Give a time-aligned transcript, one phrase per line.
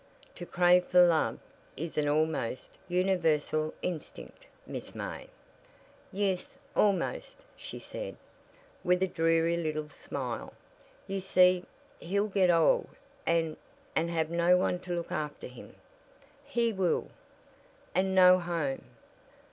[0.33, 1.37] "To crave for love
[1.77, 5.27] is an almost universal instinct, Miss May."
[6.11, 8.17] "Yes, almost," she said,
[8.83, 10.53] with a dreary little smile.
[11.05, 11.65] "You see,
[11.99, 12.89] he'll get old,
[13.27, 13.57] and
[13.95, 15.75] and have no one to look after him."
[16.45, 17.09] "He will."
[17.93, 18.83] "And no home."